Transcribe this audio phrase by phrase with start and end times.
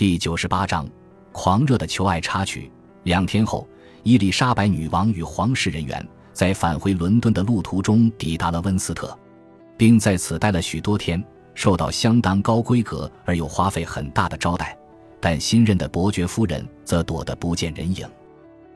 [0.00, 0.88] 第九十八章，
[1.30, 2.72] 狂热的求爱插曲。
[3.02, 3.68] 两天后，
[4.02, 9.14] 伊丽莎白女王与皇室人员在返回伦敦的路途中抵达了温斯特，
[9.76, 11.22] 并在此待了许多天，
[11.54, 14.74] 受到相当高规格而又花费很大的招待。
[15.20, 18.08] 但新任的伯爵夫人则躲得不见人影。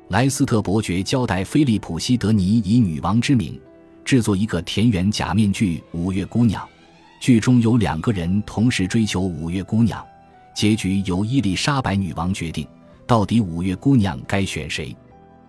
[0.08, 3.58] 莱斯特伯爵交代菲利普·西德尼以女王之名
[4.04, 6.62] 制作一个田园假面具《五月姑娘》，
[7.18, 10.06] 剧中有两个人同时追求五月姑娘，
[10.54, 12.66] 结局由伊丽莎白女王决定。
[13.06, 14.96] 到底五月姑娘该选谁？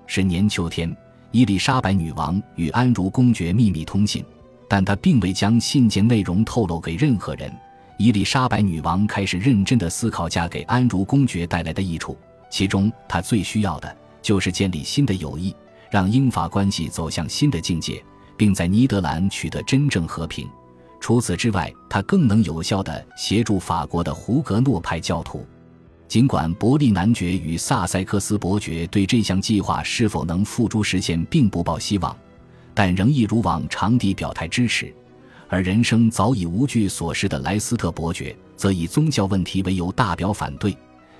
[0.07, 0.93] 是年秋天，
[1.31, 4.25] 伊丽莎白女王与安茹公爵秘密通信，
[4.67, 7.49] 但她并未将信件内容透露给任何人。
[7.97, 12.17] 伊丽莎白女王开始认真的思考嫁给安茹公爵带来的益处，
[12.49, 15.55] 其中她最需要的就是建立新的友谊，
[15.89, 18.03] 让英法关系走向新的境界，
[18.35, 20.45] 并在尼德兰取得真正和平。
[21.05, 25.45] 除此之外，他更能有效地协助法国的胡格诺派教徒。
[26.07, 32.17] 尽管伯利男爵与萨塞克斯伯爵对这项计划是否能付诸实现并不抱希望，
[32.73, 34.91] 但仍一如往常地表态支持。
[35.47, 40.75] 而人生早已无惧所事的莱斯特伯爵则以宗教问题为由大表反对。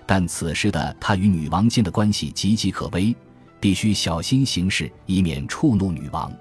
[0.08, 3.16] 但此时的他与女王间的关系岌岌可危，
[3.60, 6.34] 必须小心行事，以免触怒女王。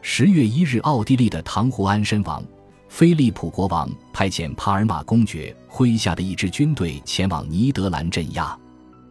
[0.00, 2.42] 十月一日，奥地利的唐胡安身亡。
[2.88, 8.58] 菲利普国王派遣帕尔马公爵麾下的一支军队前往尼德兰镇压。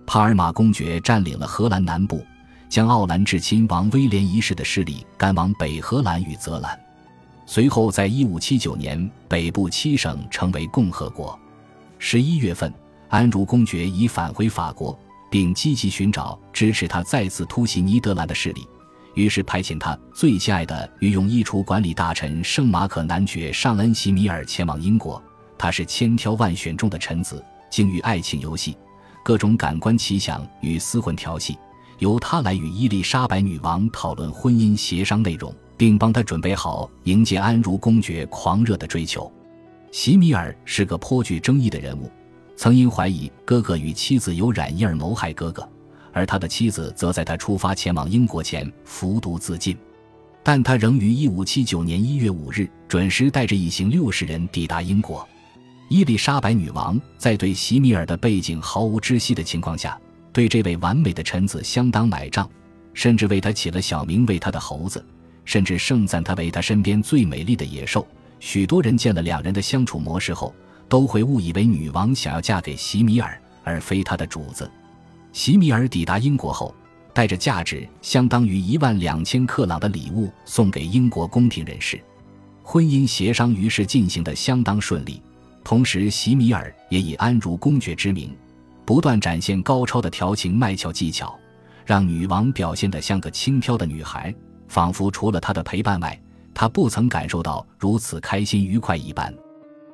[0.05, 2.25] 帕尔马公爵占领了荷兰南部，
[2.67, 6.77] 将奥兰治亲王威廉一世的势力赶往北荷兰与泽兰。
[7.45, 11.37] 随后，在1579年，北部七省成为共和国。
[11.97, 12.73] 十一月份，
[13.09, 14.97] 安茹公爵已返回法国，
[15.31, 18.67] 并积极寻找支持他再次突袭尼德兰的势力。
[19.17, 25.21] 于是派遣他最亲爱的御用衣橱管理大臣圣马可男爵尚恩席米尔前往英国。
[25.57, 28.77] 他是千挑万选中的臣子，精于爱情游戏，
[29.23, 31.57] 各种感官奇想与厮混调戏，
[31.97, 39.31] 由他来与伊丽莎白女王讨论婚姻协商内容，并帮他准备好迎接安茹公爵狂热的追求。
[39.91, 42.07] 席米尔是个颇具争议的人物，
[42.55, 45.67] 曾因怀疑哥哥与妻子有染意而谋害哥哥。
[46.17, 49.77] 而他的妻子则在他出发前往英国前服毒自尽，
[50.41, 55.29] 但他仍于1579年1月5日准时带着一行六十人抵达英国。
[55.89, 59.95] 伊丽莎白女王在对席米尔的背景毫无知悉的情况下，
[60.33, 62.49] 对这位完美的臣子相当买账，
[62.95, 65.05] 甚至为他起了小名为他的猴子，
[65.45, 68.07] 甚至盛赞他为他身边最美丽的野兽。
[68.39, 70.51] 许多人见了两人的相处模式后，
[70.89, 74.67] 都会误以为女王想要嫁给席米尔，而非他的主子。
[75.31, 76.73] 席米尔抵达英国后，
[77.13, 81.99] 带着价值相当于一万两千克朗的礼物送给英国宫廷人士。
[82.63, 85.21] 婚姻协商于是进行得相当顺利。
[85.63, 88.35] 同时，席米尔也以安茹公爵之名，
[88.85, 91.37] 不断展现高超的调情卖俏技巧，
[91.85, 94.33] 让女王表现得像个轻佻的女孩，
[94.67, 96.17] 仿佛除了他的陪伴外，
[96.53, 99.33] 她不曾感受到如此开心愉快一般。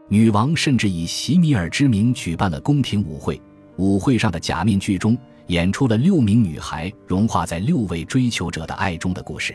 [0.09, 3.41] 女王甚至以席米尔之名举办了宫廷舞会，
[3.77, 5.17] 舞会上的假面具中。
[5.47, 9.53] 演出了六名女孩融化在六位追求者的爱中的故事，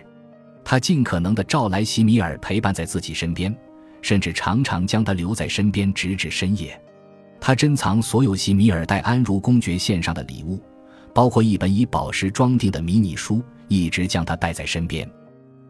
[0.62, 3.56] 他尽可能的召来席米尔陪伴在自己身边，
[4.02, 6.78] 甚至常常将他留在身边直至深夜。
[7.40, 10.60] 他珍藏所有席米尔带安茹公爵献上的礼物，
[11.14, 15.10] 包括一本以宝石装订的迷你书，一直将他带在身边。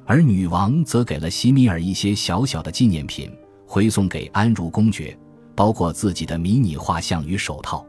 [0.05, 3.31] 而女王则给了席米尔一些小小的纪念品，
[3.65, 5.17] 回送给安茹公爵，
[5.55, 7.87] 包括自己的迷你画像与手套。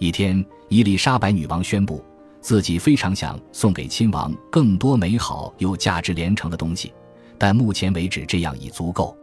[0.00, 2.02] 一天，伊丽莎白女王宣布，
[2.40, 6.90] 自己非常想送给亲王更多美好又价值连城的东西，
[7.36, 9.14] 但目前为止这样已足够。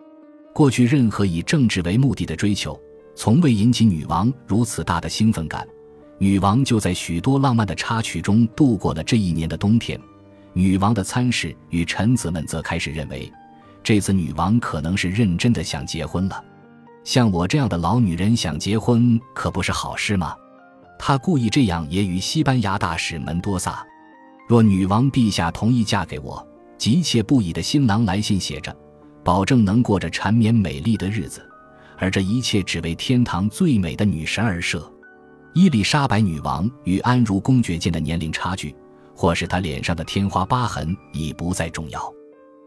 [0.54, 2.80] 过去任何以政治为目的的追求，
[3.16, 5.68] 从未引起女王如此大的兴奋感。
[6.20, 10.00] 女王就在许多浪漫的插曲中度过了这一年的冬天。
[10.54, 13.34] 女王的参事与臣子们则开始认为，
[13.82, 16.40] 这次女王可能是认真的想结婚了。
[17.04, 20.36] 像我这样的老女人想结婚，可不是好事吗？
[21.00, 23.86] 他故意这样揶揄西班牙大使门多萨。
[24.48, 26.46] 若女王陛下同意嫁给我，
[26.78, 28.76] 急切不已的新郎来信写着，
[29.24, 31.46] 保证能过着缠绵美丽的日子，
[31.98, 34.90] 而这一切只为天堂最美的女神而设。
[35.54, 38.76] 伊丽莎白女王与安茹公爵间的年龄差距，
[39.16, 42.14] 或是她脸上的天花疤痕已不再重要。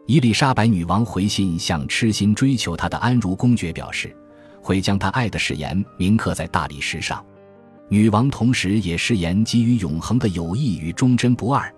[0.07, 4.15] 伊丽莎白女王回信向痴心追求她的安茹公爵表示，
[4.61, 7.25] 会将她爱的誓言铭刻在大理石上。
[7.93, 11.75] 女王同时也誓言给予永恒的友谊与忠贞不二，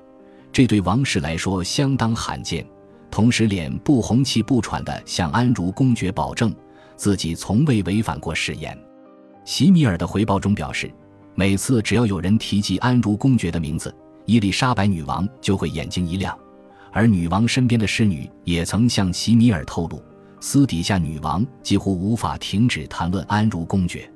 [0.53, 2.63] 这对王室来说相当罕见。
[3.11, 6.55] 同时，脸不红气不喘地向安茹公爵保证，
[6.97, 8.79] 自己从未违反过誓言。
[9.47, 10.93] 席米尔的回报中表示，
[11.35, 13.95] 每次只要有人提及安茹公爵的名字，
[14.27, 16.39] 伊丽莎白女王就会眼睛一亮。
[16.93, 20.03] 而女王身边的侍女也曾向席米尔透露，
[20.41, 24.12] 私底下女王几乎无法停止谈论安茹公爵。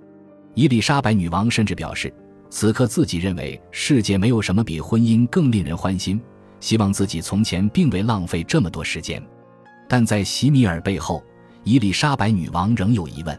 [0.56, 2.11] 伊丽莎白女王甚至表示，
[2.49, 6.19] 此刻自己认为世界没有什么比婚姻更令人欢心，
[6.61, 9.23] 希望自己从前并未浪费这么多时间。
[9.87, 11.23] 但在席米尔背后，
[11.62, 13.38] 伊丽莎白女王仍有疑问：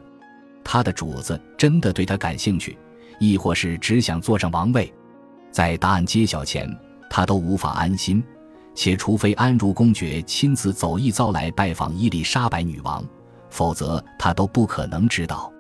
[0.63, 2.77] 她的主子真的对她感兴趣，
[3.19, 4.93] 亦或是只想坐上王位？
[5.49, 6.69] 在答案揭晓前，
[7.09, 8.23] 她都无法安心。
[8.75, 13.03] 且除非安茹公爵亲自走一遭来拜访伊丽莎白女王，
[13.49, 15.51] 否则他都不可能知道。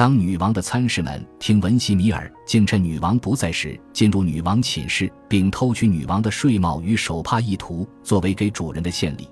[0.00, 9.28] 当女王的参事们听闻西米尔竟趁女王不在时进入女王寝室，并偷取女王的睡帽与手帕意图作为给主人的献礼，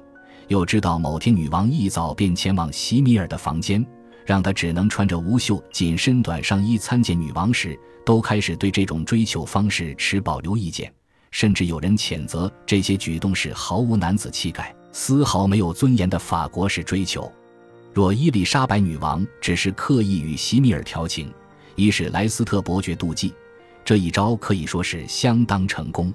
[0.49, 3.83] 又知道某天女王一早便前往西米尔的房间，
[4.27, 7.75] 让他只能穿着无袖紧身短上衣参见女王时，
[8.05, 10.93] 都开始对这种追求方式持保留意见。
[11.31, 17.33] 甚至有人谴责这些举动是毫无男子气概、丝毫没有尊严的法国式追求。
[17.99, 21.35] 若伊丽莎白女王只是刻意与席米尔调情，
[21.75, 23.35] 以使莱斯特伯爵妒忌，
[23.85, 26.15] 这一招可以说是相当成功。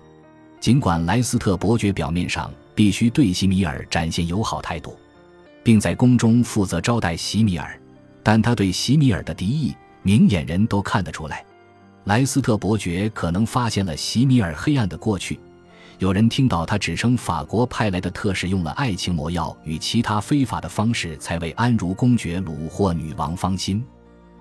[0.61, 4.97] 尽管莱斯特伯爵表面上必须对席米尔展现友好态度，
[5.61, 7.77] 并在宫中负责招待席米尔，
[8.23, 11.45] 但他对席米尔的敌意，明眼人都看得出来。
[12.05, 15.37] 莱斯特伯爵可能发现了席米尔黑暗的过去。
[16.03, 23.81] 有人听到他指称法国派来的特使用了爱情魔药与其他非法的方式才为安茹公爵虏获女王芳心。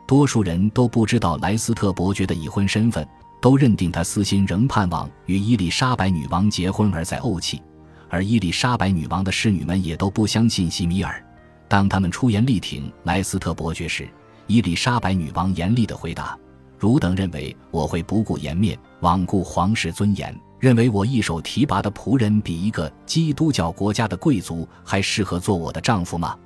[0.04, 3.06] 多数人都不知道莱斯特伯爵的已婚身份，
[3.40, 7.62] 都认定他私心仍盼望与伊丽莎白女王结婚而在怄气。
[8.08, 11.24] 而伊丽莎白女王的侍女们也都不相信西米尔。
[11.68, 14.08] 当他们出言力挺莱斯特伯爵时，
[14.48, 16.36] 伊丽莎白女王严厉地回答。
[16.76, 26.38] 汝等认为我会不顾颜面，罔顾皇室尊严，认为我一手提拔的仆人比一个基督教国家的贵族还适合做我的丈夫吗？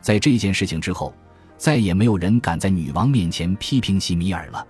[0.00, 1.12] 在这件事情之后，
[1.58, 4.64] 再也没有人敢在女王面前批评西米尔了。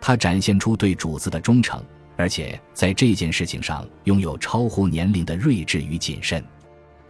[0.00, 1.84] 他展现出对主子的忠诚，
[2.16, 6.42] 而且在这件事情上拥有超乎年龄的睿智与谨慎。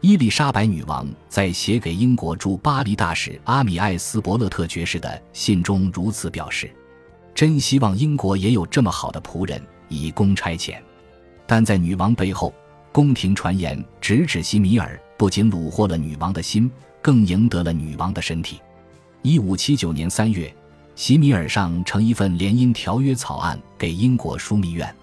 [0.01, 6.69] 伊丽莎白女王在写给英国驻巴黎大使阿米埃斯伯勒特爵士的信中如此表示。
[7.37, 10.79] 真希望英国也有这么好的仆人以供差遣，
[11.51, 12.55] 但在女王背后，
[12.93, 16.71] 宫廷传言直指西米尔不仅虏获了女王的心，
[17.03, 18.61] 更赢得了女王的身体。
[19.23, 20.55] 一五七九年三月，
[20.95, 24.95] 席米尔上呈一份联姻条约草案给英国枢密院，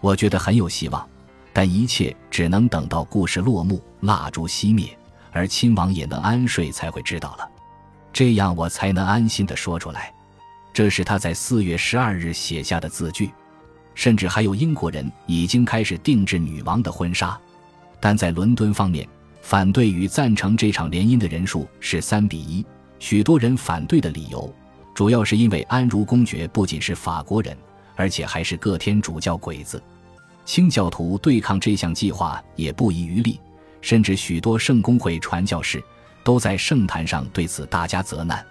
[0.00, 1.06] 我觉得很有希望，
[1.52, 4.96] 但一切只能等到故事落幕，蜡烛熄灭，
[5.30, 7.46] 而亲王也能安睡才会知道了，
[8.14, 10.10] 这样我才能安心的说出来。
[10.72, 13.30] 这是他在四月十二日写下的字句，
[13.94, 17.38] 甚至还有英国人已经开始定制女王的婚纱。
[18.00, 19.08] 但在伦敦方面，
[19.40, 22.64] 反对与赞成这场联姻的人数是三比一。
[22.98, 24.52] 许多人反对的理由，
[24.94, 27.56] 主要是因为安茹公爵不仅是法国人，
[27.96, 29.82] 而且还是个天主教鬼子。
[30.44, 33.38] 清教徒对抗这项计划也不遗余力，
[33.80, 35.82] 甚至许多圣公会传教士
[36.24, 38.44] 都在圣坛上对此大加责难。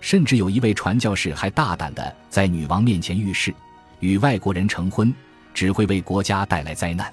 [0.00, 3.54] 甚至有一位传教士还大胆地在女王面前预示，
[4.04, 5.12] 与外国人成婚
[5.54, 7.10] 只会为国家带来灾难。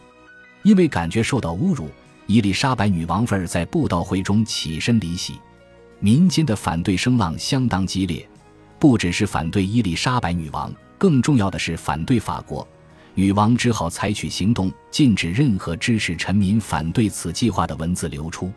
[0.61, 1.89] 因为感觉受到侮辱，
[2.27, 5.39] 伊丽莎白女王妃在布道会中起身离席。
[6.01, 8.27] 民间的反对声浪相当激烈，
[8.77, 12.67] 不只是反对伊丽莎白女王，更重要的是反对法国。
[13.13, 18.51] 女王只好采取行动，禁止任何支持臣民反对此计划的文字流出。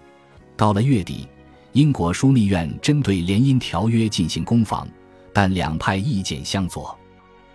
[0.57, 1.29] 到了月底。
[1.73, 4.87] 英国枢密院针对联姻条约进行攻防，
[5.33, 6.97] 但两派意见相左。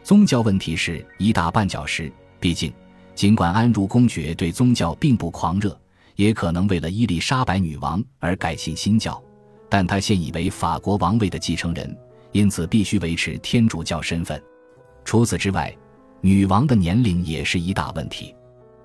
[0.03, 2.11] 宗教问题是一大绊脚石。
[2.39, 2.73] 毕竟，
[3.15, 5.77] 尽管安茹公爵对宗教并不狂热，
[6.15, 9.21] 也可能为了伊丽莎白女王而改信新教，
[9.69, 11.95] 但他现已为法国王位的继承人，
[12.31, 14.41] 因此必须维持天主教身份。
[15.03, 15.75] 除此之外，
[16.21, 18.33] 女王的年龄也是一大问题。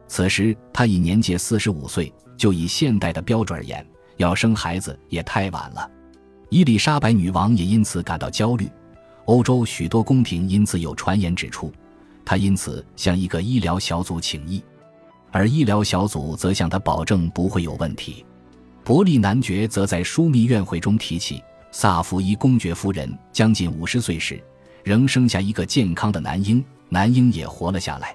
[0.09, 3.85] 此时她已年届四十五岁，就以现代的标准而言。
[4.17, 5.91] 要生孩子也太晚了，
[6.49, 8.69] 伊丽莎白女王也因此感到焦虑。
[9.27, 11.73] 欧洲许多宫廷因此有传言指出，
[12.25, 14.63] 他因此向一个医疗小组请医，
[15.31, 18.25] 而医疗小组则向他保证不会有问题。
[18.83, 24.43] 伯利男爵则在枢密院会中提起，萨福伊公爵夫人将近五十岁时，
[24.83, 28.15] 仍生下一个健康的男婴，男婴也活了下来。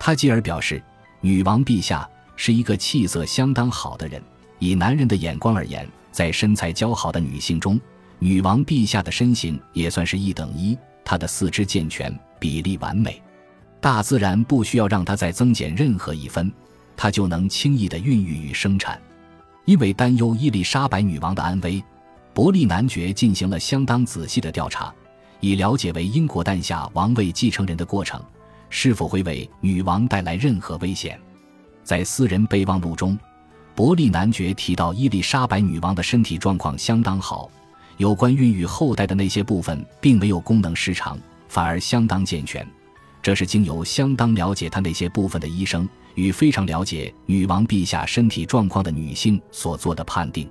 [0.00, 0.82] 他继而表示，
[1.20, 4.22] 女王陛下是一个气色相当好的人。
[4.60, 7.78] 以男人的眼光而言，在身材姣好的女性中，
[8.18, 10.76] 女王陛下的身形也算是一等一。
[11.04, 13.22] 她的四肢健全，比例完美，
[13.80, 16.52] 大自然不需要让她再增减任何一分，
[16.96, 19.00] 她就能轻易的孕育与生产。
[19.64, 21.82] 因为担忧伊丽莎白女王的安危，
[22.34, 24.92] 伯利男爵进行了相当仔细的调查，
[25.40, 28.22] 以了解为英国诞下王位继承人的过程
[28.68, 31.18] 是否会为女王带来任何危险。
[31.84, 33.18] 在私人备忘录中，
[33.74, 37.50] 伯利男爵提到伊丽莎白女王的身体状况相当好，
[37.98, 42.66] 有关孕育后代的那些部分并没有功能失常，反而相当健全。
[43.20, 45.88] 这是经由相当了解她那些部分的医生。
[46.14, 50.50] 与非常了解女王陛下身体状况的女性所做的判定，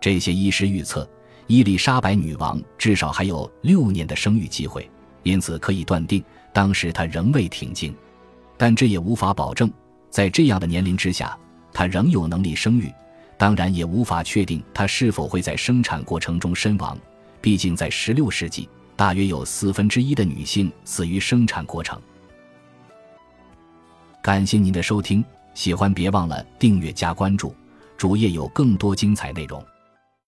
[0.00, 1.08] 这些医师预测
[1.46, 4.90] 伊丽莎白女王至少还有六年的生育机会，
[5.22, 6.20] 因此可以断定
[6.52, 7.94] 当时她仍未停经，
[8.56, 9.70] 但这也无法保证
[10.10, 11.38] 在这样的年龄之下
[11.72, 12.92] 她仍有能力生育，
[13.38, 16.98] 当然也无法确定她是否会在生产过程中身亡。
[17.40, 22.00] 毕竟在16世纪，大约有四分之一的女性死于生产过程。
[24.22, 25.24] 感谢您的收听，
[25.54, 27.54] 喜欢别忘了订阅加关注，
[27.96, 29.64] 主页有更多精彩内容。